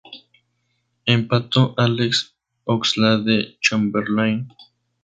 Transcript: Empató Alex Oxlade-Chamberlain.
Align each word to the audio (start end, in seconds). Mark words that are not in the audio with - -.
Empató 1.05 1.75
Alex 1.77 2.33
Oxlade-Chamberlain. 2.63 4.47